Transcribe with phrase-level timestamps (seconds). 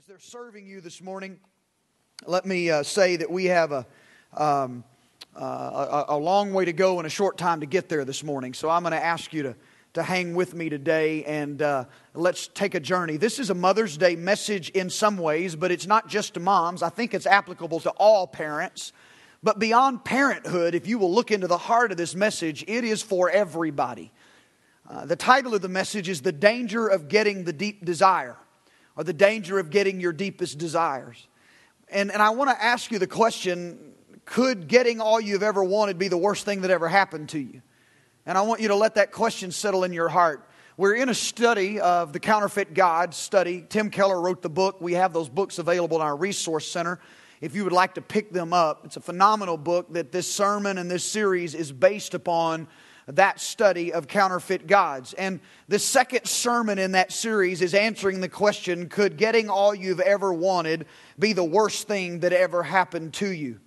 [0.00, 1.38] As they're serving you this morning,
[2.24, 3.86] let me uh, say that we have a,
[4.34, 4.82] um,
[5.38, 8.24] uh, a, a long way to go and a short time to get there this
[8.24, 8.54] morning.
[8.54, 9.56] So I'm going to ask you to,
[9.92, 11.84] to hang with me today and uh,
[12.14, 13.18] let's take a journey.
[13.18, 16.82] This is a Mother's Day message in some ways, but it's not just to moms.
[16.82, 18.94] I think it's applicable to all parents.
[19.42, 23.02] But beyond parenthood, if you will look into the heart of this message, it is
[23.02, 24.12] for everybody.
[24.88, 28.38] Uh, the title of the message is The Danger of Getting the Deep Desire
[28.96, 31.26] or the danger of getting your deepest desires.
[31.88, 33.94] And, and I want to ask you the question
[34.24, 37.62] could getting all you've ever wanted be the worst thing that ever happened to you?
[38.26, 40.48] And I want you to let that question settle in your heart.
[40.76, 43.66] We're in a study of the counterfeit God study.
[43.68, 44.80] Tim Keller wrote the book.
[44.80, 47.00] We have those books available in our resource center
[47.40, 48.84] if you would like to pick them up.
[48.84, 52.68] It's a phenomenal book that this sermon and this series is based upon
[53.16, 55.12] that study of counterfeit gods.
[55.14, 60.00] And the second sermon in that series is answering the question could getting all you've
[60.00, 60.86] ever wanted
[61.18, 63.60] be the worst thing that ever happened to you?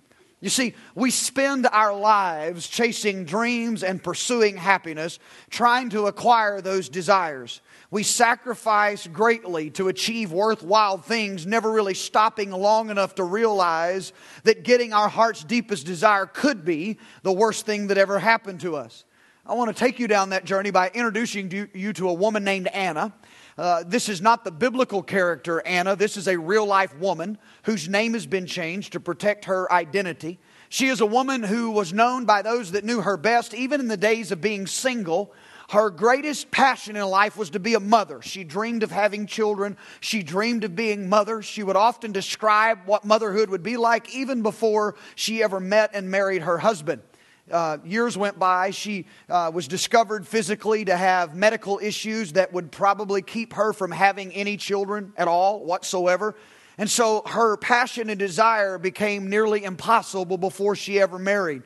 [0.44, 6.90] You see, we spend our lives chasing dreams and pursuing happiness, trying to acquire those
[6.90, 7.62] desires.
[7.90, 14.64] We sacrifice greatly to achieve worthwhile things, never really stopping long enough to realize that
[14.64, 19.06] getting our heart's deepest desire could be the worst thing that ever happened to us.
[19.46, 22.66] I want to take you down that journey by introducing you to a woman named
[22.68, 23.12] Anna.
[23.58, 25.94] Uh, this is not the biblical character Anna.
[25.94, 30.38] This is a real life woman whose name has been changed to protect her identity.
[30.70, 33.88] She is a woman who was known by those that knew her best, even in
[33.88, 35.34] the days of being single.
[35.68, 38.22] Her greatest passion in life was to be a mother.
[38.22, 39.76] She dreamed of having children.
[40.00, 41.42] She dreamed of being mother.
[41.42, 46.10] She would often describe what motherhood would be like even before she ever met and
[46.10, 47.02] married her husband
[47.50, 48.70] uh, years went by.
[48.70, 53.90] She uh, was discovered physically to have medical issues that would probably keep her from
[53.90, 56.34] having any children at all whatsoever.
[56.78, 61.62] And so her passion and desire became nearly impossible before she ever married.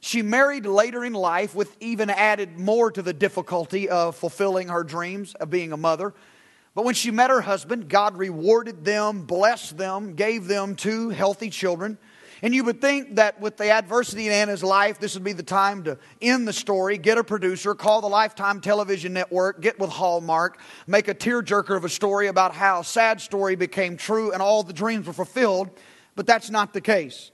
[0.00, 4.82] She married later in life, with even added more to the difficulty of fulfilling her
[4.82, 6.12] dreams of being a mother.
[6.74, 11.50] But when she met her husband, God rewarded them, blessed them, gave them two healthy
[11.50, 11.98] children.
[12.44, 15.44] And you would think that with the adversity in Anna's life, this would be the
[15.44, 19.90] time to end the story, get a producer, call the Lifetime Television Network, get with
[19.90, 20.58] Hallmark,
[20.88, 24.64] make a tearjerker of a story about how a sad story became true and all
[24.64, 25.70] the dreams were fulfilled.
[26.16, 27.30] But that's not the case.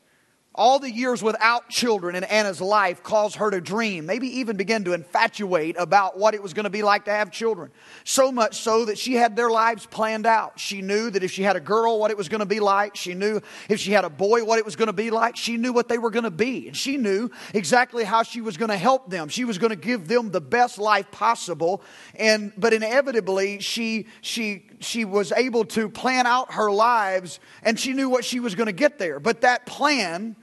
[0.58, 4.82] All the years without children in Anna's life caused her to dream, maybe even begin
[4.86, 7.70] to infatuate about what it was going to be like to have children.
[8.02, 10.58] So much so that she had their lives planned out.
[10.58, 12.96] She knew that if she had a girl, what it was going to be like.
[12.96, 15.36] She knew if she had a boy, what it was going to be like.
[15.36, 16.66] She knew what they were going to be.
[16.66, 19.28] And she knew exactly how she was going to help them.
[19.28, 21.82] She was going to give them the best life possible.
[22.16, 27.92] And, but inevitably, she, she, she was able to plan out her lives and she
[27.92, 29.20] knew what she was going to get there.
[29.20, 30.34] But that plan,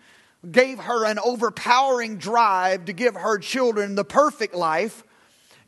[0.51, 5.03] gave her an overpowering drive to give her children the perfect life.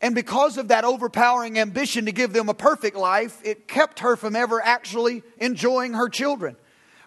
[0.02, 4.16] And because of that overpowering ambition to give them a perfect life, it kept her
[4.16, 6.56] from ever actually enjoying her children.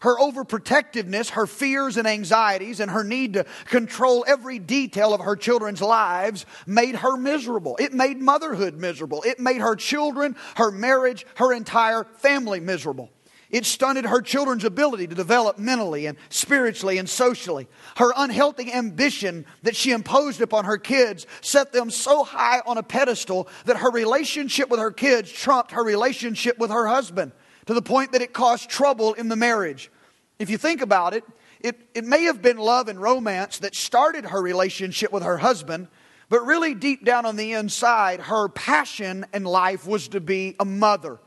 [0.01, 5.37] Her overprotectiveness, her fears and anxieties, and her need to control every detail of her
[5.37, 7.77] children's lives made her miserable.
[7.79, 9.23] It made motherhood miserable.
[9.23, 13.11] It made her children, her marriage, her entire family miserable.
[13.51, 17.67] It stunted her children's ability to develop mentally and spiritually and socially.
[17.97, 22.83] Her unhealthy ambition that she imposed upon her kids set them so high on a
[22.83, 27.33] pedestal that her relationship with her kids trumped her relationship with her husband
[27.67, 29.91] to the point that it caused trouble in the marriage.
[30.39, 31.25] If you think about it,
[31.59, 35.89] it, it may have been love and romance that started her relationship with her husband,
[36.29, 40.65] but really deep down on the inside, her passion in life was to be a
[40.65, 41.19] mother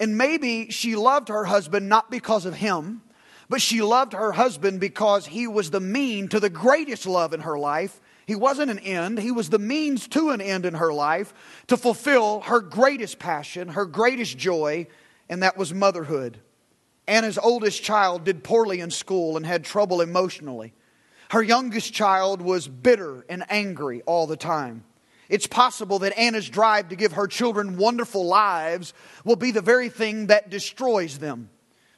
[0.00, 3.02] and maybe she loved her husband not because of him,
[3.50, 7.40] but she loved her husband because he was the mean to the greatest love in
[7.40, 8.00] her life.
[8.26, 11.34] He wasn't an end, he was the means to an end in her life
[11.66, 14.86] to fulfill her greatest passion, her greatest joy,
[15.28, 16.38] and that was motherhood.
[17.06, 20.72] Anna's oldest child did poorly in school and had trouble emotionally.
[21.30, 24.84] Her youngest child was bitter and angry all the time.
[25.30, 28.92] It's possible that Anna's drive to give her children wonderful lives
[29.24, 31.50] will be the very thing that destroys them.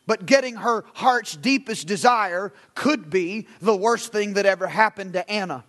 [0.06, 5.28] But getting her heart's deepest desire could be the worst thing that ever happened to
[5.30, 5.64] Anna.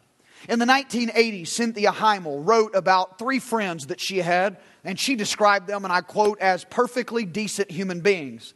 [0.50, 5.68] In the 1980s, Cynthia Heimel wrote about three friends that she had, and she described
[5.68, 8.54] them, and I quote, as perfectly decent human beings.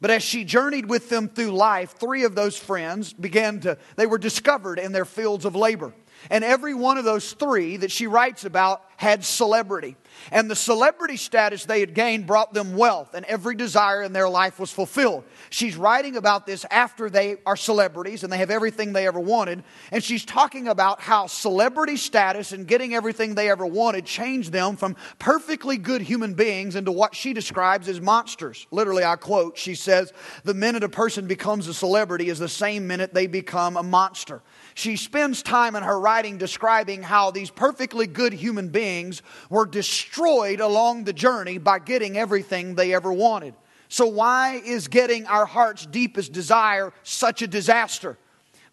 [0.00, 4.06] But as she journeyed with them through life, three of those friends began to, they
[4.06, 5.92] were discovered in their fields of labor.
[6.30, 9.96] And every one of those three that she writes about had celebrity.
[10.32, 14.28] And the celebrity status they had gained brought them wealth, and every desire in their
[14.28, 15.24] life was fulfilled.
[15.50, 19.62] She's writing about this after they are celebrities and they have everything they ever wanted.
[19.92, 24.76] And she's talking about how celebrity status and getting everything they ever wanted changed them
[24.76, 28.66] from perfectly good human beings into what she describes as monsters.
[28.70, 30.12] Literally, I quote, she says,
[30.44, 34.42] The minute a person becomes a celebrity is the same minute they become a monster
[34.76, 40.60] she spends time in her writing describing how these perfectly good human beings were destroyed
[40.60, 43.54] along the journey by getting everything they ever wanted.
[43.88, 48.18] So, why is getting our heart's deepest desire such a disaster?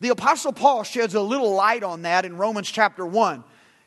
[0.02, 3.42] The Apostle Paul sheds a little light on that in Romans chapter 1.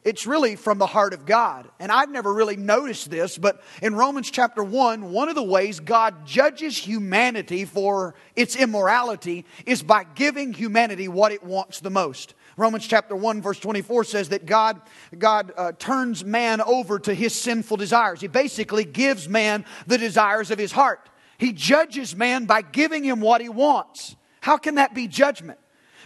[0.06, 1.69] It's really from the heart of God.
[1.81, 5.81] And I've never really noticed this, but in Romans chapter 1, one of the ways
[5.81, 12.35] God judges humanity for its immorality is by giving humanity what it wants the most.
[12.56, 14.81] Romans chapter 1 verse 24 says that God,
[15.19, 18.20] God uh, turns man over to his sinful desires.
[18.20, 21.11] He basically gives man the desires of his heart.
[21.37, 24.14] He judges man by giving him what he wants.
[24.41, 25.58] How can that be judgment?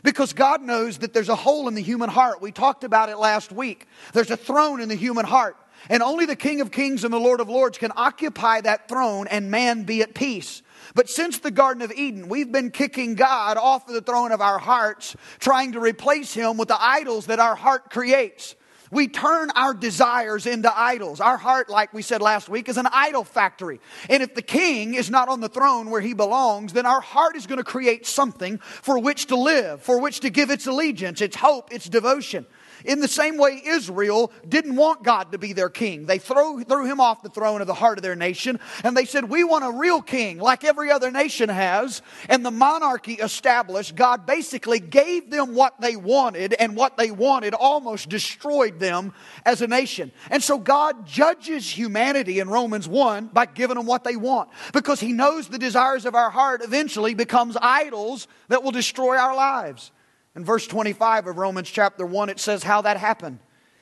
[0.02, 2.40] Because God knows that there's a hole in the human heart.
[2.40, 3.86] We talked about it last week.
[4.12, 5.56] There's a throne in the human heart.
[5.88, 9.26] And only the King of Kings and the Lord of Lords can occupy that throne
[9.28, 10.62] and man be at peace.
[10.94, 14.40] But since the Garden of Eden, we've been kicking God off of the throne of
[14.40, 18.56] our hearts, trying to replace him with the idols that our heart creates.
[18.90, 21.20] We turn our desires into idols.
[21.20, 23.80] Our heart, like we said last week, is an idol factory.
[24.08, 27.36] And if the king is not on the throne where he belongs, then our heart
[27.36, 31.20] is going to create something for which to live, for which to give its allegiance,
[31.20, 32.46] its hope, its devotion.
[32.84, 36.06] In the same way, Israel didn't want God to be their king.
[36.06, 39.04] They threw, threw him off the throne of the heart of their nation, and they
[39.04, 42.02] said, We want a real king, like every other nation has.
[42.28, 47.54] And the monarchy established, God basically gave them what they wanted, and what they wanted
[47.54, 49.12] almost destroyed them
[49.44, 50.12] as a nation.
[50.30, 55.00] And so God judges humanity in Romans 1 by giving them what they want, because
[55.00, 59.92] He knows the desires of our heart eventually becomes idols that will destroy our lives.
[60.36, 63.40] In verse 25 of Romans chapter 1, it says how that happened.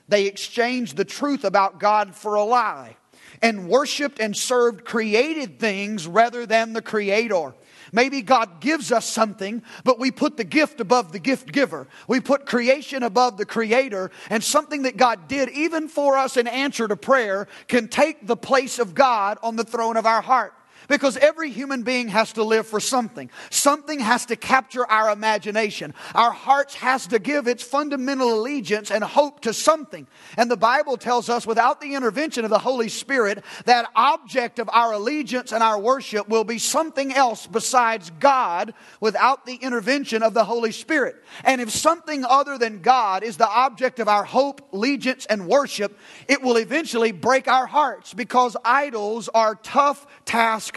[0.08, 2.96] They exchanged the truth about God for a lie
[3.42, 7.54] and worshiped and served created things rather than the Creator.
[7.92, 11.88] Maybe God gives us something, but we put the gift above the gift giver.
[12.06, 16.46] We put creation above the creator, and something that God did, even for us in
[16.46, 20.52] answer to prayer, can take the place of God on the throne of our heart.
[20.88, 23.30] Because every human being has to live for something.
[23.50, 25.94] Something has to capture our imagination.
[26.14, 30.06] Our hearts has to give its fundamental allegiance and hope to something.
[30.36, 34.70] And the Bible tells us without the intervention of the Holy Spirit, that object of
[34.72, 40.32] our allegiance and our worship will be something else besides God without the intervention of
[40.32, 41.22] the Holy Spirit.
[41.44, 45.98] And if something other than God is the object of our hope, allegiance, and worship,
[46.28, 50.06] it will eventually break our hearts because idols are tough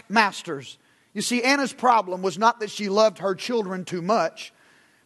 [0.08, 0.78] masters.
[1.14, 4.52] You see, Anna's problem was not that she loved her children too much,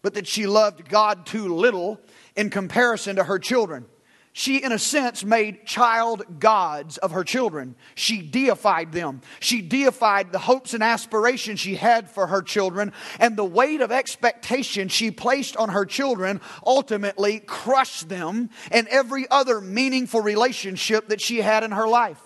[0.03, 2.01] but that she loved God too little
[2.37, 3.87] in comparison to her children.
[4.33, 7.75] She, in a sense, made child gods of her children.
[7.95, 9.23] She deified them.
[9.41, 13.91] She deified the hopes and aspirations she had for her children, and the weight of
[13.91, 21.23] expectation she placed on her children ultimately crushed them and every other meaningful relationship that
[21.23, 22.26] she had in her life.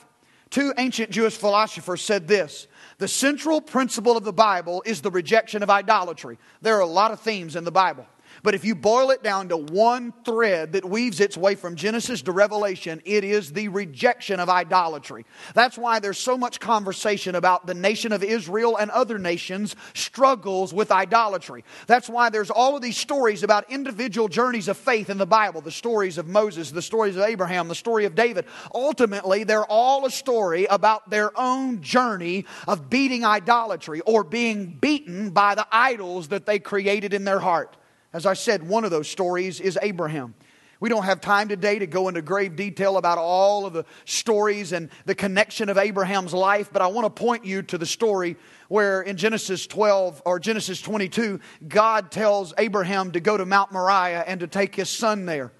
[0.50, 2.67] Two ancient Jewish philosophers said this
[2.99, 6.38] The central principle of the Bible is the rejection of idolatry.
[6.61, 8.07] There are a lot of themes in the Bible.
[8.42, 12.23] But if you boil it down to one thread that weaves its way from Genesis
[12.23, 15.26] to Revelation, it is the rejection of idolatry.
[15.54, 20.73] That's why there's so much conversation about the nation of Israel and other nations struggles
[20.73, 21.64] with idolatry.
[21.87, 25.61] That's why there's all of these stories about individual journeys of faith in the Bible
[25.61, 28.47] the stories of Moses, the stories of Abraham, the story of David.
[28.75, 35.30] Ultimately, they're all a story about their own journey of beating idolatry or being beaten
[35.30, 37.76] by the idols that they created in their heart.
[38.12, 40.35] As I said, one of those stories is Abraham.
[40.81, 44.73] We don't have time today to go into grave detail about all of the stories
[44.73, 48.37] and the connection of Abraham's life, but I want to point you to the story
[48.69, 51.38] where in Genesis 12 or Genesis 22,
[51.69, 55.52] God tells Abraham to go to Mount Moriah and to take his son there.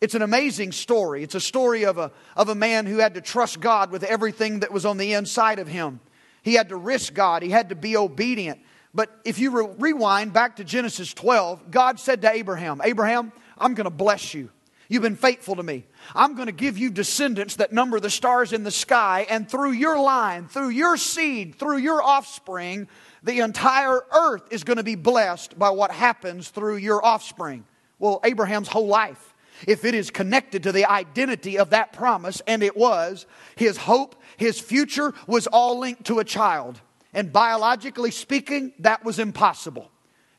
[0.00, 1.22] It's an amazing story.
[1.22, 4.60] It's a story of a, of a man who had to trust God with everything
[4.60, 6.00] that was on the inside of him.
[6.42, 8.58] He had to risk God, he had to be obedient.
[8.94, 13.74] But if you re- rewind back to Genesis 12, God said to Abraham, Abraham, I'm
[13.74, 14.50] going to bless you.
[14.88, 15.86] You've been faithful to me.
[16.14, 19.72] I'm going to give you descendants that number the stars in the sky, and through
[19.72, 22.88] your line, through your seed, through your offspring,
[23.22, 27.64] the entire earth is going to be blessed by what happens through your offspring.
[27.98, 29.32] Well, Abraham's whole life
[29.66, 34.20] if it is connected to the identity of that promise, and it was, his hope,
[34.36, 36.80] his future was all linked to a child.
[37.12, 39.90] And biologically speaking, that was impossible.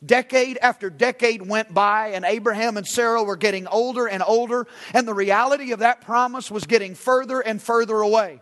[0.05, 5.07] Decade after decade went by, and Abraham and Sarah were getting older and older, and
[5.07, 8.41] the reality of that promise was getting further and further away.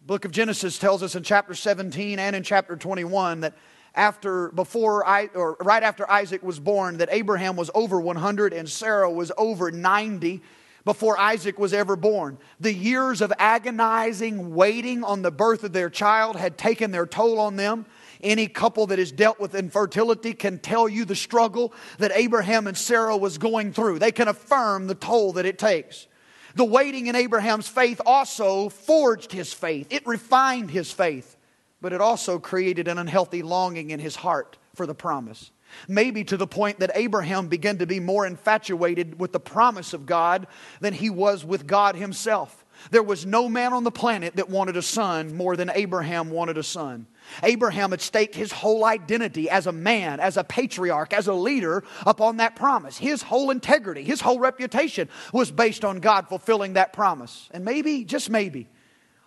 [0.00, 3.54] book of Genesis tells us in chapter 17 and in chapter 21 that
[3.94, 8.68] after before I or right after Isaac was born that Abraham was over 100 and
[8.68, 10.42] Sarah was over 90
[10.86, 12.38] before Isaac was ever born.
[12.60, 17.40] The years of agonizing waiting on the birth of their child had taken their toll
[17.40, 17.86] on them.
[18.22, 22.78] Any couple that has dealt with infertility can tell you the struggle that Abraham and
[22.78, 23.98] Sarah was going through.
[23.98, 26.06] They can affirm the toll that it takes.
[26.54, 29.88] The waiting in Abraham's faith also forged his faith.
[29.90, 31.36] It refined his faith,
[31.80, 35.50] but it also created an unhealthy longing in his heart for the promise.
[35.88, 40.06] Maybe to the point that Abraham began to be more infatuated with the promise of
[40.06, 40.46] God
[40.80, 42.64] than he was with God himself.
[42.90, 46.58] There was no man on the planet that wanted a son more than Abraham wanted
[46.58, 47.06] a son.
[47.42, 51.84] Abraham had staked his whole identity as a man, as a patriarch, as a leader
[52.06, 52.98] upon that promise.
[52.98, 57.48] His whole integrity, his whole reputation was based on God fulfilling that promise.
[57.50, 58.68] And maybe, just maybe,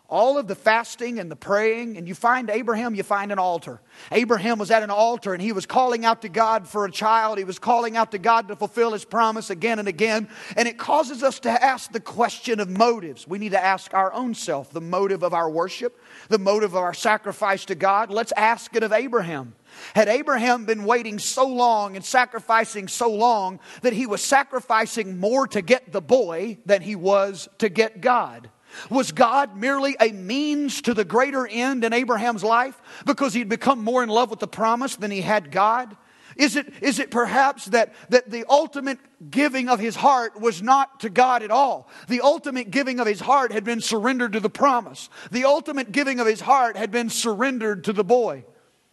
[0.09, 3.79] all of the fasting and the praying, and you find Abraham, you find an altar.
[4.11, 7.37] Abraham was at an altar and he was calling out to God for a child.
[7.37, 10.27] He was calling out to God to fulfill his promise again and again.
[10.57, 13.27] And it causes us to ask the question of motives.
[13.27, 16.81] We need to ask our own self the motive of our worship, the motive of
[16.81, 18.09] our sacrifice to God.
[18.09, 19.53] Let's ask it of Abraham.
[19.93, 25.45] Had Abraham been waiting so long and sacrificing so long that he was sacrificing more
[25.47, 28.49] to get the boy than he was to get God?
[28.89, 33.83] Was God merely a means to the greater end in Abraham's life because he'd become
[33.83, 35.95] more in love with the promise than he had God?
[36.35, 41.01] Is it, is it perhaps that, that the ultimate giving of his heart was not
[41.01, 41.89] to God at all?
[42.07, 45.09] The ultimate giving of his heart had been surrendered to the promise.
[45.31, 48.45] The ultimate giving of his heart had been surrendered to the boy.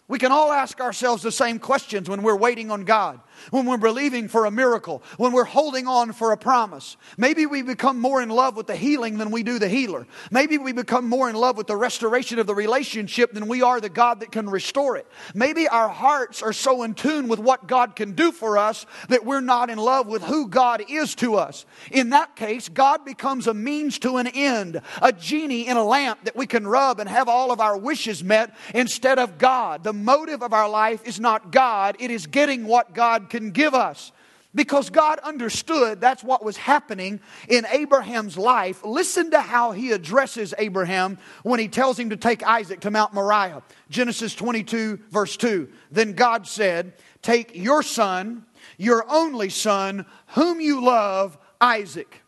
[0.08, 3.76] We can all ask ourselves the same questions when we're waiting on God when we're
[3.76, 6.96] believing for a miracle, when we're holding on for a promise.
[7.16, 10.06] Maybe we become more in love with the healing than we do the healer.
[10.30, 13.80] Maybe we become more in love with the restoration of the relationship than we are
[13.80, 15.06] the God that can restore it.
[15.34, 19.24] Maybe our hearts are so in tune with what God can do for us that
[19.24, 21.66] we're not in love with who God is to us.
[21.90, 26.24] In that case, God becomes a means to an end, a genie in a lamp
[26.24, 29.84] that we can rub and have all of our wishes met instead of God.
[29.84, 33.74] The motive of our life is not God, it is getting what God can give
[33.74, 34.12] us.
[34.54, 38.82] Because God understood that's what was happening in Abraham's life.
[38.84, 43.12] Listen to how he addresses Abraham when he tells him to take Isaac to Mount
[43.12, 43.62] Moriah.
[43.90, 45.68] Genesis 22, verse 2.
[45.90, 48.46] Then God said, Take your son,
[48.78, 52.22] your only son, whom you love, Isaac.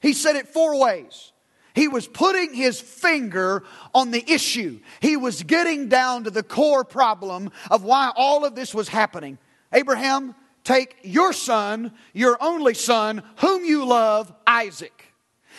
[0.00, 1.32] He said it four ways.
[1.74, 3.62] He was putting his finger
[3.94, 4.80] on the issue.
[5.00, 9.38] He was getting down to the core problem of why all of this was happening.
[9.72, 10.34] Abraham,
[10.64, 15.04] take your son, your only son, whom you love, Isaac.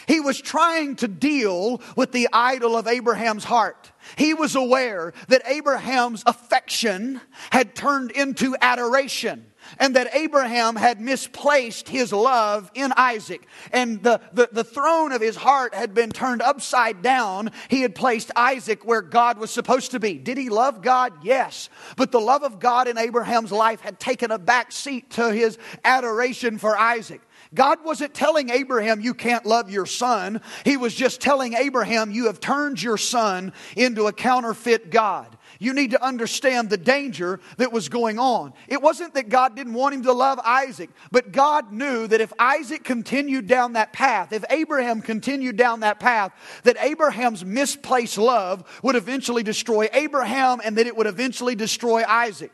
[0.08, 3.92] He was trying to deal with the idol of Abraham's heart.
[4.18, 9.46] He was aware that Abraham's affection had turned into adoration
[9.78, 13.48] and that Abraham had misplaced his love in Isaac.
[13.72, 17.52] And the, the, the, throne of his heart had been turned upside down.
[17.70, 20.14] He had placed Isaac where God was supposed to be.
[20.16, 21.14] Did he love God?
[21.24, 21.70] Yes.
[21.96, 25.58] But the love of God in Abraham's life had taken a back seat to his
[25.84, 27.22] adoration for Isaac.
[27.54, 30.42] God wasn't telling Abraham, you can't love your son.
[30.66, 35.36] He was just telling Abraham, you have turned your son into a counterfeit God.
[35.62, 38.54] You need to understand the danger that was going on.
[38.70, 42.32] It wasn't that God didn't want him to love Isaac, but God knew that if
[42.40, 46.32] Isaac continued down that path, if Abraham continued down that path,
[46.64, 52.54] that Abraham's misplaced love would eventually destroy Abraham and that it would eventually destroy Isaac.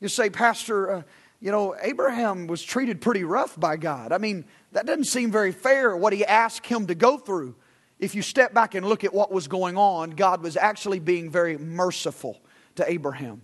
[0.00, 1.02] You say, Pastor, uh,
[1.40, 4.12] you know, Abraham was treated pretty rough by God.
[4.12, 7.54] I mean, that doesn't seem very fair what he asked him to go through
[7.98, 11.30] if you step back and look at what was going on, God was actually being
[11.30, 12.40] very merciful
[12.76, 13.42] to Abraham.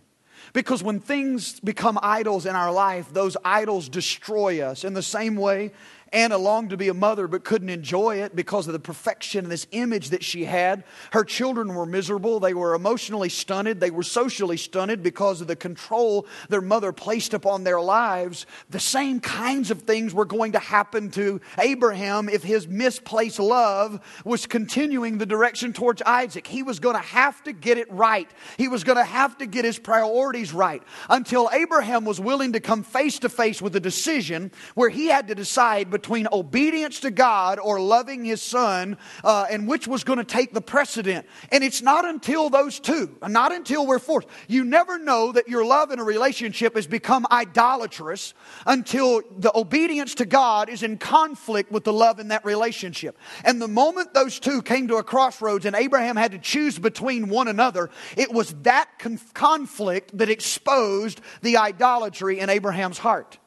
[0.52, 4.84] Because when things become idols in our life, those idols destroy us.
[4.84, 5.72] In the same way,
[6.12, 9.52] Anna longed to be a mother but couldn't enjoy it because of the perfection and
[9.52, 10.82] this image that she had.
[11.12, 12.40] Her children were miserable.
[12.40, 13.78] They were emotionally stunted.
[13.78, 18.46] They were socially stunted because of the control their mother placed upon their lives.
[18.70, 24.00] The same kinds of things were going to happen to Abraham if his misplaced love
[24.24, 26.46] was continuing the direction towards Isaac.
[26.46, 28.28] He was going to have to get it right.
[28.58, 32.60] He was going to have to get his priorities right until Abraham was willing to
[32.60, 35.90] come face to face with a decision where he had to decide
[36.32, 40.60] obedience to God or loving his son, uh, and which was going to take the
[40.60, 41.26] precedent.
[41.50, 44.28] And it's not until those two, not until we're forced.
[44.48, 48.34] You never know that your love in a relationship has become idolatrous
[48.66, 53.18] until the obedience to God is in conflict with the love in that relationship.
[53.44, 57.28] And the moment those two came to a crossroads and Abraham had to choose between
[57.28, 58.88] one another, it was that
[59.34, 63.39] conflict that exposed the idolatry in Abraham's heart.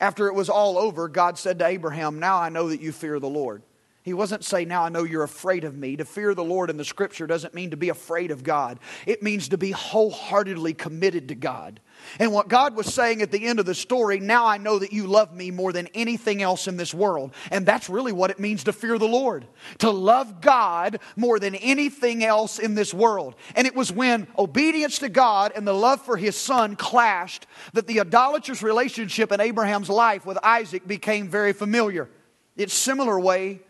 [0.00, 3.18] After it was all over, God said to Abraham, Now I know that you fear
[3.18, 3.62] the Lord.
[4.02, 5.96] He wasn't saying, Now I know you're afraid of me.
[5.96, 9.22] To fear the Lord in the scripture doesn't mean to be afraid of God, it
[9.22, 11.80] means to be wholeheartedly committed to God.
[12.18, 14.92] And what God was saying at the end of the story, now I know that
[14.92, 17.32] you love me more than anything else in this world.
[17.50, 19.46] And that's really what it means to fear the Lord.
[19.78, 23.34] To love God more than anything else in this world.
[23.54, 27.86] And it was when obedience to God and the love for his son clashed that
[27.86, 32.08] the idolatrous relationship in Abraham's life with Isaac became very familiar.
[32.56, 33.60] It's similar way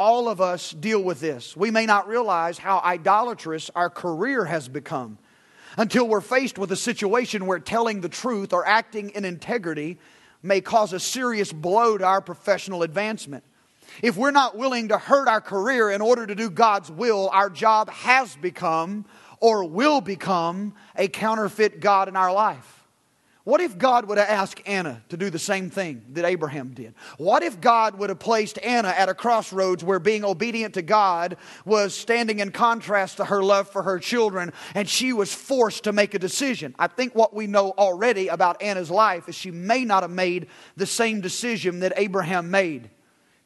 [0.00, 1.54] all of us deal with this.
[1.54, 5.18] We may not realize how idolatrous our career has become
[5.76, 9.98] until we're faced with a situation where telling the truth or acting in integrity
[10.42, 13.44] may cause a serious blow to our professional advancement.
[14.02, 17.50] If we're not willing to hurt our career in order to do God's will, our
[17.50, 19.04] job has become
[19.40, 22.79] or will become a counterfeit God in our life.
[23.44, 26.94] What if God would have asked Anna to do the same thing that Abraham did?
[27.16, 31.38] What if God would have placed Anna at a crossroads where being obedient to God
[31.64, 35.92] was standing in contrast to her love for her children and she was forced to
[35.92, 36.74] make a decision?
[36.78, 40.48] I think what we know already about Anna's life is she may not have made
[40.76, 42.90] the same decision that Abraham made.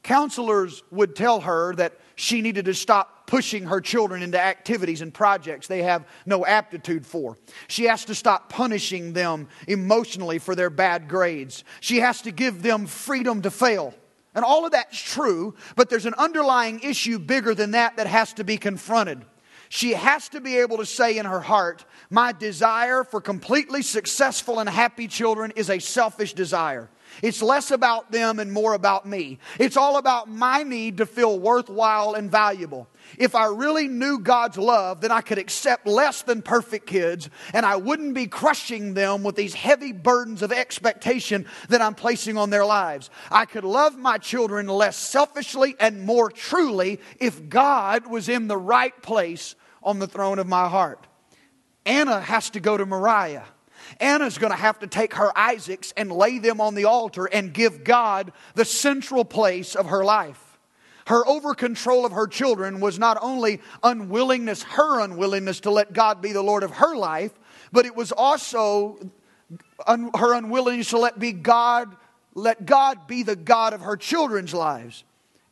[0.05, 5.13] Counselors would tell her that she needed to stop pushing her children into activities and
[5.13, 7.39] projects they have no aptitude for.
[7.69, 11.65] She has to stop punishing them emotionally for their bad grades.
[11.81, 13.95] She has to give them freedom to fail.
[14.35, 18.35] And all of that's true, but there's an underlying issue bigger than that that has
[18.35, 19.25] to be confronted.
[19.71, 24.61] She has to be able to say in her heart, My desire for completely successful
[24.61, 26.91] and happy children is a selfish desire.
[27.23, 29.39] It's less about them and more about me.
[29.59, 32.89] It's all about my need to feel worthwhile and valuable.
[33.19, 37.65] If I really knew God's love, then I could accept less than perfect kids and
[37.65, 42.51] I wouldn't be crushing them with these heavy burdens of expectation that I'm placing on
[42.51, 43.11] their lives.
[43.31, 48.57] I could love my children less selfishly and more truly if God was in the
[48.57, 51.07] right place on the throne of my heart.
[51.87, 53.45] Anna has to go to Moriah.
[54.01, 57.53] Anna's going to have to take her Isaacs and lay them on the altar and
[57.53, 60.59] give God the central place of her life.
[61.07, 66.23] Her over control of her children was not only unwillingness, her unwillingness to let God
[66.23, 67.33] be the Lord of her life,
[67.73, 68.99] but it was also
[69.87, 71.95] un- her unwillingness to let be God,
[72.35, 75.05] let God be the God of her children's lives.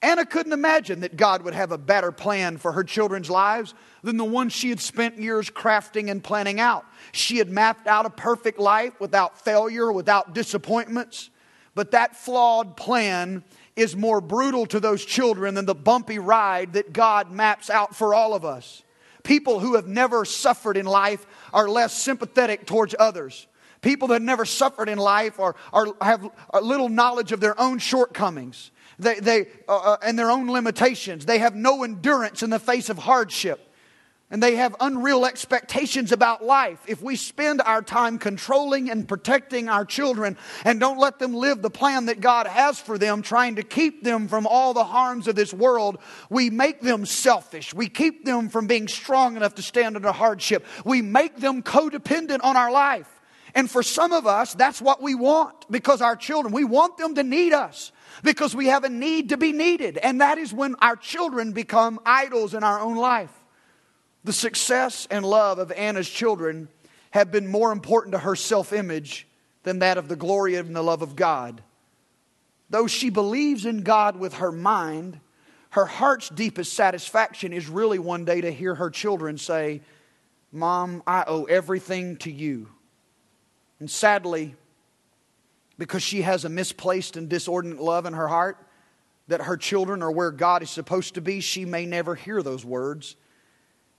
[0.02, 4.16] Anna couldn't imagine that God would have a better plan for her children's lives than
[4.16, 6.84] the one she had spent years crafting and planning out.
[7.12, 11.30] She had mapped out a perfect life without failure, without disappointments.
[11.76, 13.44] But that flawed plan
[13.76, 18.12] is more brutal to those children than the bumpy ride that God maps out for
[18.12, 18.82] all of us.
[19.22, 23.46] People who have never suffered in life are less sympathetic towards others.
[23.82, 26.28] People that never suffered in life are, are have
[26.60, 31.26] little knowledge of their own shortcomings they, they, uh, uh, and their own limitations.
[31.26, 33.68] They have no endurance in the face of hardship.
[34.30, 36.78] And they have unreal expectations about life.
[36.86, 41.60] If we spend our time controlling and protecting our children and don't let them live
[41.60, 45.28] the plan that God has for them, trying to keep them from all the harms
[45.28, 45.98] of this world,
[46.30, 47.74] we make them selfish.
[47.74, 50.64] We keep them from being strong enough to stand under hardship.
[50.82, 53.20] We make them codependent on our life.
[53.54, 57.14] And for some of us, that's what we want because our children, we want them
[57.16, 59.98] to need us because we have a need to be needed.
[59.98, 63.32] And that is when our children become idols in our own life.
[64.24, 66.68] The success and love of Anna's children
[67.10, 69.26] have been more important to her self image
[69.64, 71.62] than that of the glory and the love of God.
[72.70, 75.20] Though she believes in God with her mind,
[75.70, 79.82] her heart's deepest satisfaction is really one day to hear her children say,
[80.52, 82.68] Mom, I owe everything to you.
[83.82, 84.54] And sadly,
[85.76, 88.56] because she has a misplaced and disordinate love in her heart,
[89.26, 92.64] that her children are where God is supposed to be, she may never hear those
[92.64, 93.16] words.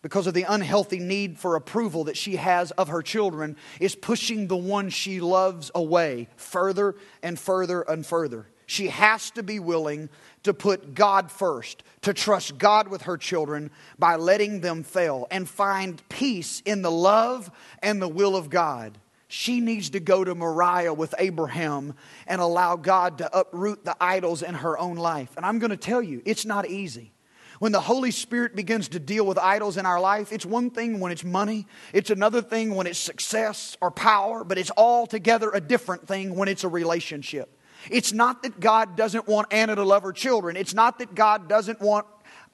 [0.02, 4.48] Because of the unhealthy need for approval that she has of her children, is pushing
[4.48, 8.48] the one she loves away further and further and further.
[8.65, 10.08] She has to be willing
[10.43, 13.69] to put God first, to trust God with her children
[14.00, 18.98] by letting them fail and find peace in the love and the will of God.
[19.34, 21.96] She needs to go to Moriah with Abraham
[22.28, 25.36] and allow God to uproot the idols in her own life.
[25.36, 27.13] And I'm going to tell you, it's not easy.
[27.58, 31.00] When the Holy Spirit begins to deal with idols in our life, it's one thing
[31.00, 35.60] when it's money, it's another thing when it's success or power, but it's altogether a
[35.60, 37.60] different thing when it's a relationship.
[37.89, 40.58] It's not that God doesn't want Anna to love her children.
[40.58, 42.06] It's not that God doesn't want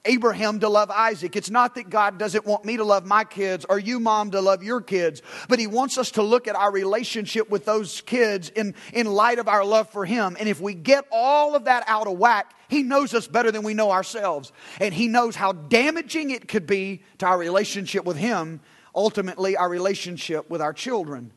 [0.04, 1.36] Abraham to love Isaac.
[1.36, 4.40] It's not that God doesn't want me to love my kids or you, mom, to
[4.40, 8.48] love your kids, but He wants us to look at our relationship with those kids
[8.48, 10.36] in, in light of our love for Him.
[10.40, 13.62] And if we get all of that out of whack, He knows us better than
[13.62, 14.52] we know ourselves.
[14.80, 18.60] And He knows how damaging it could be to our relationship with Him,
[18.94, 21.30] ultimately, our relationship with our children.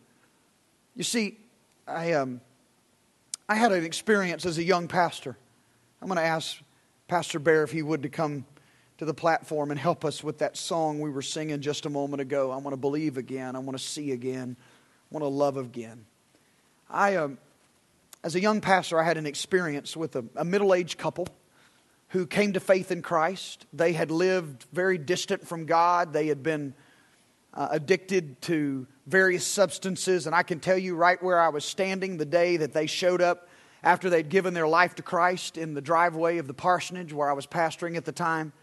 [0.95, 1.37] You see,
[1.85, 2.39] I, um,
[3.49, 5.37] I had an experience as a young pastor.
[6.01, 6.57] I'm going to ask
[7.07, 8.45] Pastor Bear if he would to come
[8.97, 12.21] to the platform and help us with that song we were singing just a moment
[12.21, 12.51] ago.
[12.51, 13.55] I want to believe again.
[13.55, 14.55] I want to see again.
[14.59, 16.05] I want to love again.
[16.89, 17.37] I, um,
[18.23, 21.27] as a young pastor, I had an experience with a, a middle aged couple
[22.09, 23.65] who came to faith in Christ.
[23.73, 26.75] They had lived very distant from God, they had been
[27.53, 30.27] uh, addicted to various substances.
[30.27, 33.21] And I can tell you right where I was standing the day that they showed
[33.21, 33.47] up
[33.83, 37.33] after they'd given their life to Christ in the driveway of the parsonage where I
[37.33, 38.53] was pastoring at the time.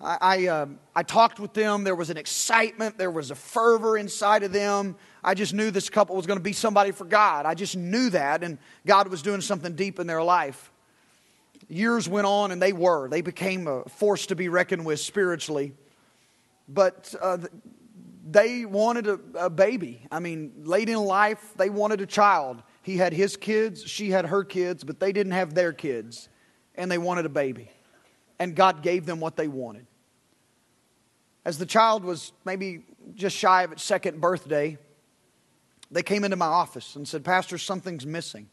[0.00, 1.84] I, I, uh, I, talked with them.
[1.84, 4.96] There was an excitement, there was a fervor inside of them.
[5.22, 7.44] I just knew this couple was going to be somebody for God.
[7.44, 10.72] I just knew that, and God was doing something deep in their life.
[11.68, 13.08] Years went on, and they were.
[13.08, 15.74] They became a force to be reckoned with spiritually.
[16.66, 17.38] But uh,
[18.28, 20.06] they wanted a, a baby.
[20.10, 22.62] I mean, late in life, they wanted a child.
[22.82, 26.28] He had his kids, she had her kids, but they didn't have their kids,
[26.74, 27.70] and they wanted a baby.
[28.38, 29.86] And God gave them what they wanted.
[31.44, 34.78] As the child was maybe just shy of its second birthday,
[35.90, 38.48] they came into my office and said, Pastor, something's missing.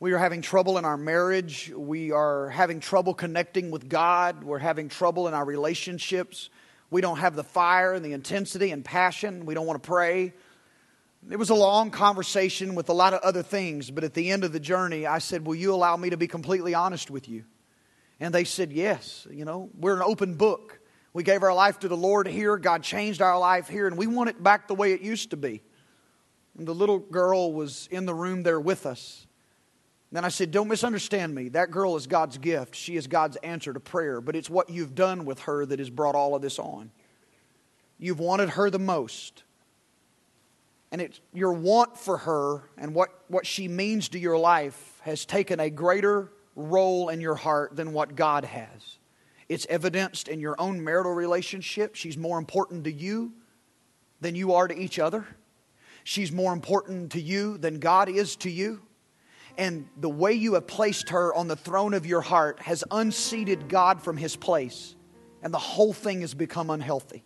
[0.00, 1.72] We are having trouble in our marriage.
[1.74, 4.44] We are having trouble connecting with God.
[4.44, 6.50] We're having trouble in our relationships.
[6.90, 9.44] We don't have the fire and the intensity and passion.
[9.44, 10.34] We don't want to pray.
[11.28, 14.44] It was a long conversation with a lot of other things, but at the end
[14.44, 17.44] of the journey, I said, Will you allow me to be completely honest with you?
[18.20, 19.26] And they said, Yes.
[19.30, 20.78] You know, we're an open book.
[21.12, 22.56] We gave our life to the Lord here.
[22.56, 25.36] God changed our life here, and we want it back the way it used to
[25.36, 25.62] be.
[26.56, 29.26] And the little girl was in the room there with us.
[30.10, 31.48] Then I said, Don't misunderstand me.
[31.50, 32.74] That girl is God's gift.
[32.74, 35.90] She is God's answer to prayer, but it's what you've done with her that has
[35.90, 36.90] brought all of this on.
[37.98, 39.42] You've wanted her the most.
[40.90, 45.26] And it's your want for her and what, what she means to your life has
[45.26, 48.97] taken a greater role in your heart than what God has.
[49.48, 51.94] It's evidenced in your own marital relationship.
[51.94, 53.32] She's more important to you
[54.20, 55.26] than you are to each other.
[56.04, 58.82] She's more important to you than God is to you.
[59.56, 63.68] And the way you have placed her on the throne of your heart has unseated
[63.68, 64.94] God from his place.
[65.42, 67.24] And the whole thing has become unhealthy.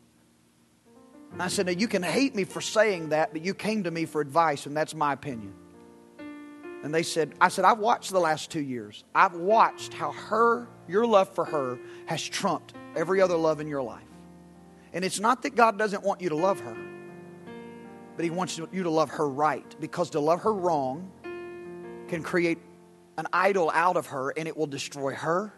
[1.33, 3.91] And I said, Now you can hate me for saying that, but you came to
[3.91, 5.55] me for advice, and that's my opinion.
[6.83, 9.05] And they said, I said, I've watched the last two years.
[9.15, 13.83] I've watched how her, your love for her, has trumped every other love in your
[13.83, 14.03] life.
[14.93, 16.77] And it's not that God doesn't want you to love her,
[18.17, 19.77] but He wants you to love her right.
[19.81, 21.11] Because to love her wrong
[22.09, 22.59] can create
[23.17, 25.55] an idol out of her, and it will destroy her.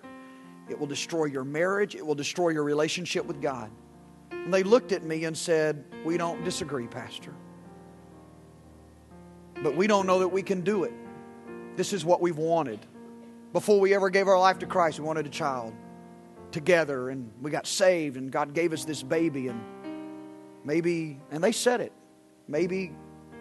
[0.69, 1.95] It will destroy your marriage.
[1.95, 3.71] It will destroy your relationship with God.
[4.31, 7.35] And they looked at me and said, We don't disagree, Pastor.
[9.63, 10.93] But we don't know that we can do it.
[11.77, 12.79] This is what we've wanted.
[13.53, 15.75] Before we ever gave our life to Christ, we wanted a child
[16.53, 19.61] together and we got saved and God gave us this baby and
[20.65, 21.93] maybe and they said it.
[22.47, 22.93] Maybe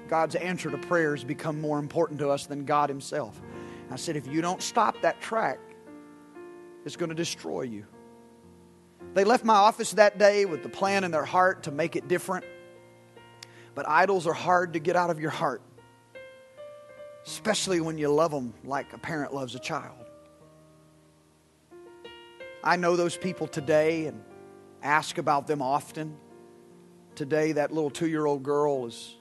[0.08, 3.40] God's answer to prayers become more important to us than God himself.
[3.92, 5.60] I said if you don't stop that track,
[6.86, 7.86] it's going to destroy you.
[9.14, 12.08] They left my office that day with the plan in their heart to make it
[12.08, 12.46] different.
[13.76, 15.62] But idols are hard to get out of your heart
[17.26, 19.98] especially when you love them like a parent loves a child.
[22.64, 24.24] I know those people today and
[24.82, 26.18] ask about them often.
[27.16, 29.18] Today, that little two year old girl is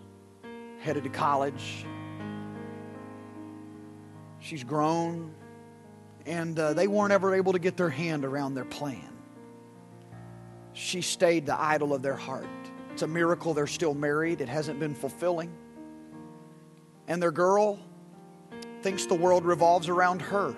[0.80, 1.84] headed to college.
[4.38, 5.34] She's grown,
[6.26, 9.12] and uh, they weren't ever able to get their hand around their plan.
[10.72, 12.46] She stayed the idol of their heart.
[12.92, 15.52] It's a miracle they're still married, it hasn't been fulfilling.
[17.08, 17.78] And their girl,
[18.82, 20.54] thinks the world revolves around her.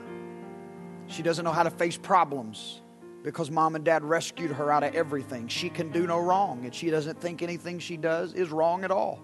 [1.06, 2.80] She doesn't know how to face problems
[3.22, 5.48] because mom and dad rescued her out of everything.
[5.48, 8.90] She can do no wrong, and she doesn't think anything she does is wrong at
[8.90, 9.20] all.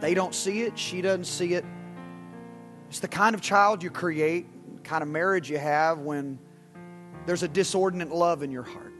[0.00, 1.64] They don't see it, she doesn't see it.
[2.88, 4.46] It's the kind of child you create,
[4.84, 6.38] kind of marriage you have when
[7.26, 8.92] there's a disordinate love in your heart.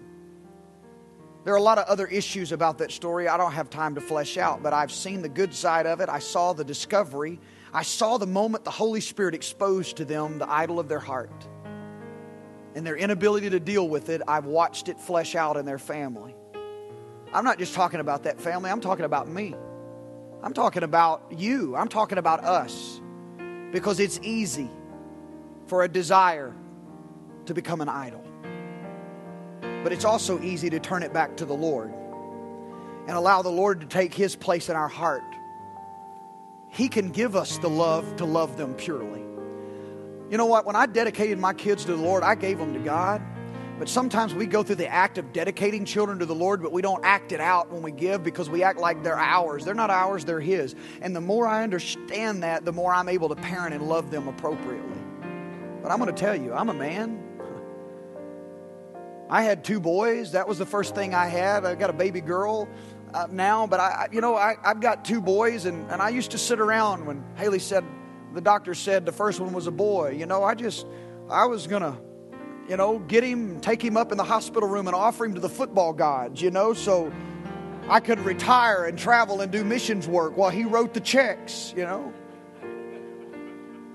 [1.44, 4.00] There are a lot of other issues about that story I don't have time to
[4.00, 6.08] flesh out, but I've seen the good side of it.
[6.08, 7.38] I saw the discovery.
[7.74, 11.32] I saw the moment the Holy Spirit exposed to them the idol of their heart.
[12.76, 16.36] And their inability to deal with it, I've watched it flesh out in their family.
[17.32, 19.56] I'm not just talking about that family, I'm talking about me.
[20.40, 21.74] I'm talking about you.
[21.74, 23.00] I'm talking about us.
[23.72, 24.70] Because it's easy
[25.66, 26.54] for a desire
[27.46, 28.22] to become an idol.
[29.82, 31.92] But it's also easy to turn it back to the Lord
[33.08, 35.22] and allow the Lord to take His place in our heart.
[36.74, 39.20] He can give us the love to love them purely.
[40.30, 40.66] You know what?
[40.66, 43.22] When I dedicated my kids to the Lord, I gave them to God.
[43.78, 46.82] But sometimes we go through the act of dedicating children to the Lord, but we
[46.82, 49.64] don't act it out when we give because we act like they're ours.
[49.64, 50.74] They're not ours, they're His.
[51.00, 54.28] And the more I understand that, the more I'm able to parent and love them
[54.28, 54.98] appropriately.
[55.82, 57.20] But I'm going to tell you, I'm a man.
[59.30, 60.32] I had two boys.
[60.32, 61.64] That was the first thing I had.
[61.64, 62.68] I got a baby girl
[63.14, 66.32] uh, now, but I, you know, I, I've got two boys, and, and I used
[66.32, 67.84] to sit around when Haley said,
[68.34, 70.10] the doctor said the first one was a boy.
[70.18, 70.86] You know, I just,
[71.30, 71.96] I was going to,
[72.68, 75.40] you know, get him, take him up in the hospital room and offer him to
[75.40, 77.12] the football gods, you know, so
[77.88, 81.84] I could retire and travel and do missions work while he wrote the checks, you
[81.84, 82.12] know.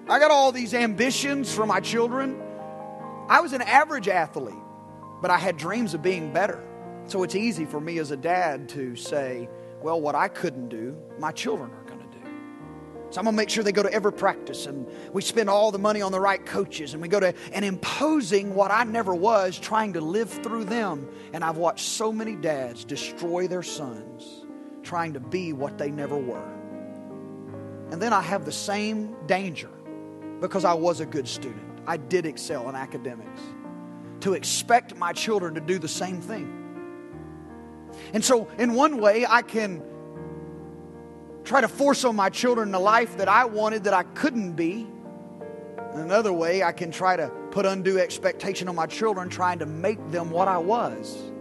[0.07, 2.41] I got all these ambitions for my children.
[3.27, 4.55] I was an average athlete
[5.21, 6.63] but I had dreams of being better.
[7.09, 9.49] So it's easy for me as a dad to say,
[9.81, 12.23] well, what I couldn't do, my children are going to do.
[13.09, 15.71] So I'm going to make sure they go to every practice and we spend all
[15.71, 19.15] the money on the right coaches and we go to, and imposing what I never
[19.15, 21.09] was, trying to live through them.
[21.33, 24.45] And I've watched so many dads destroy their sons,
[24.83, 26.47] trying to be what they never were.
[27.89, 29.71] And then I have the same danger
[30.41, 31.79] because I was a good student.
[31.87, 33.41] I did excel in academics
[34.19, 36.58] to expect my children to do the same thing.
[38.13, 39.83] And so, in one way, I can
[41.43, 44.87] try to force on my children the life that I wanted that I couldn't be.
[45.93, 49.65] In another way, I can try to put undue expectation on my children, trying to
[49.65, 51.31] make them what I was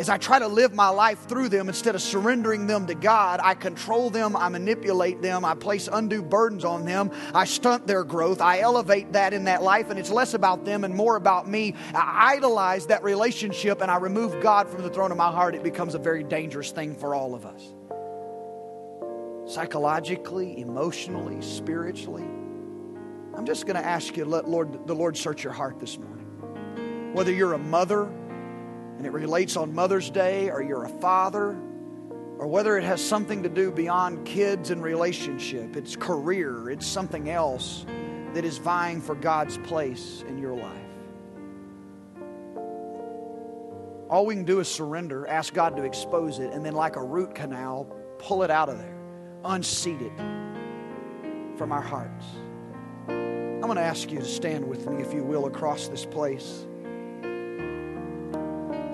[0.00, 3.38] as I try to live my life through them instead of surrendering them to God,
[3.42, 8.02] I control them, I manipulate them, I place undue burdens on them, I stunt their
[8.02, 11.46] growth, I elevate that in that life, and it's less about them and more about
[11.46, 11.74] me.
[11.94, 15.54] I idolize that relationship and I remove God from the throne of my heart.
[15.54, 17.62] It becomes a very dangerous thing for all of us.
[19.52, 22.24] Psychologically, emotionally, spiritually.
[23.34, 25.98] I'm just going to ask you to let Lord, the Lord search your heart this
[25.98, 27.12] morning.
[27.12, 28.10] Whether you're a mother,
[29.00, 31.56] and it relates on Mother's Day, or you're a father,
[32.38, 37.30] or whether it has something to do beyond kids and relationship, it's career, it's something
[37.30, 37.86] else
[38.34, 40.76] that is vying for God's place in your life.
[44.10, 47.02] All we can do is surrender, ask God to expose it, and then, like a
[47.02, 47.84] root canal,
[48.18, 49.00] pull it out of there,
[49.46, 50.12] unseat it
[51.56, 52.26] from our hearts.
[53.08, 56.66] I'm going to ask you to stand with me, if you will, across this place.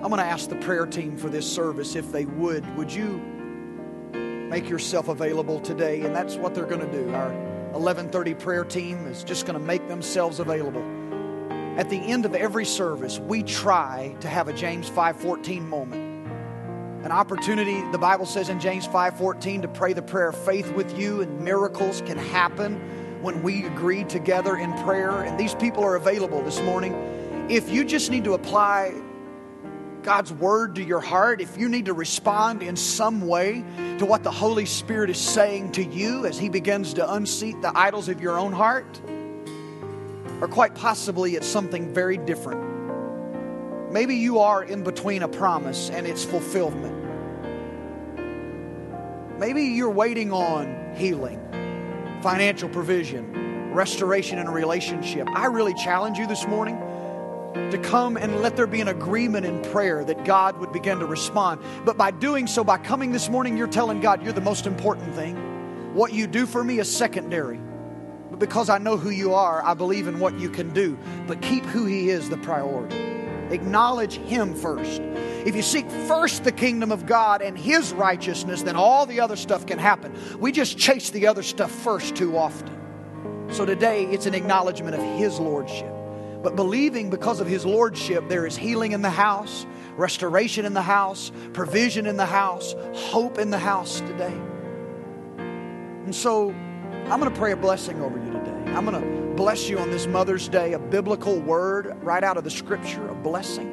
[0.03, 2.77] I'm going to ask the prayer team for this service if they would.
[2.77, 3.17] Would you
[4.51, 6.03] make yourself available today?
[6.03, 7.13] And that's what they're going to do.
[7.13, 7.31] Our
[7.73, 10.85] 1130 prayer team is just going to make themselves available.
[11.77, 16.03] At the end of every service, we try to have a James 5:14 moment.
[17.05, 20.97] An opportunity, the Bible says in James 5:14 to pray the prayer of faith with
[20.97, 22.79] you and miracles can happen
[23.23, 26.95] when we agree together in prayer and these people are available this morning.
[27.49, 28.95] If you just need to apply
[30.07, 33.65] God's word to your heart, if you need to respond in some way
[33.99, 37.77] to what the Holy Spirit is saying to you as He begins to unseat the
[37.77, 38.87] idols of your own heart,
[40.41, 43.93] or quite possibly it's something very different.
[43.93, 46.95] Maybe you are in between a promise and its fulfillment.
[49.41, 51.41] Maybe you're waiting on healing,
[52.23, 55.29] financial provision, restoration in a relationship.
[55.35, 56.81] I really challenge you this morning
[57.71, 61.07] to come and let there be an agreement in prayer that God would begin to
[61.07, 61.61] respond.
[61.85, 65.15] But by doing so, by coming this morning, you're telling God you're the most important
[65.15, 65.37] thing.
[65.95, 67.61] What you do for me is secondary.
[68.31, 70.99] But because I know who you are, I believe in what you can do.
[71.27, 72.97] But keep who He is the priority.
[73.51, 75.01] Acknowledge Him first.
[75.01, 79.37] If you seek first the kingdom of God and His righteousness, then all the other
[79.37, 80.15] stuff can happen.
[80.39, 82.71] We just chase the other stuff first too often.
[83.51, 85.96] So today, it's an acknowledgement of His Lordship
[86.43, 90.83] but believing because of his lordship, there is healing in the house, restoration in the
[90.83, 94.35] house, provision in the house, hope in the house today.
[95.39, 98.73] And so I'm going to pray a blessing over you today.
[98.75, 102.45] I'm going to bless you on this Mother's Day, a biblical word right out of
[102.45, 103.73] the scripture, a blessing.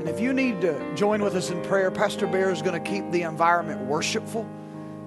[0.00, 2.90] And if you need to join with us in prayer, Pastor Bear is going to
[2.90, 4.48] keep the environment worshipful.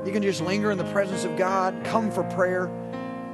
[0.06, 2.70] You can just linger in the presence of God, come for prayer.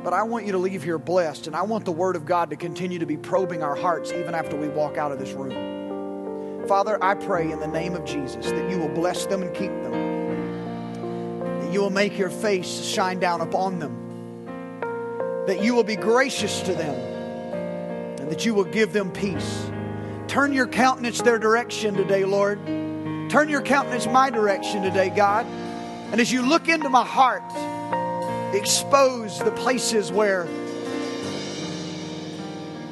[0.06, 2.52] But I want you to leave here blessed, and I want the Word of God
[2.52, 6.68] to continue to be probing our hearts even after we walk out of this room.
[6.68, 9.72] Father, I pray in the name of Jesus that you will bless them and keep
[9.72, 14.46] them, that you will make your face shine down upon them,
[15.48, 16.94] that you will be gracious to them,
[18.20, 19.72] and that you will give them peace.
[20.28, 22.64] Turn your countenance their direction today, Lord.
[23.32, 25.48] Turn your countenance my direction today, God.
[26.12, 27.42] And as you look into my heart,
[28.58, 30.46] expose the places where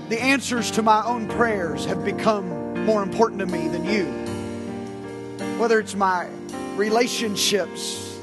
[0.10, 4.06] the answers to my own prayers have become more important to me than you.
[5.58, 6.28] Whether it's my
[6.76, 8.20] relationships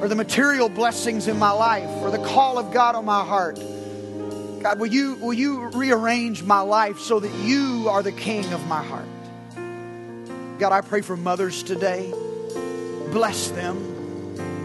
[0.00, 3.58] or the material blessings in my life or the call of God on my heart.
[4.60, 8.66] God, will you, will you rearrange my life so that you are the king of
[8.66, 9.06] my heart?
[10.58, 12.12] God, I pray for mothers today.
[13.12, 13.93] Bless them.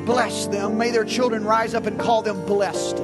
[0.10, 0.76] Bless them.
[0.76, 2.98] May their children rise up and call them blessed.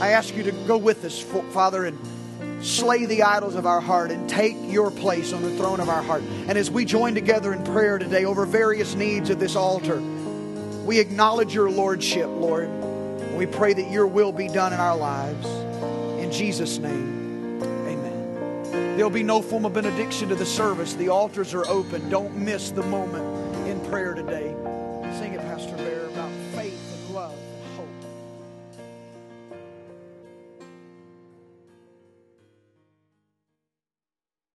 [0.00, 4.10] I ask you to go with us, Father, and slay the idols of our heart
[4.10, 6.22] and take your place on the throne of our heart.
[6.22, 10.00] And as we join together in prayer today over various needs of this altar,
[10.86, 12.70] we acknowledge your lordship, Lord.
[13.36, 15.46] We pray that your will be done in our lives.
[16.22, 18.96] In Jesus' name, amen.
[18.96, 20.94] There'll be no form of benediction to the service.
[20.94, 22.08] The altars are open.
[22.08, 24.54] Don't miss the moment in prayer today.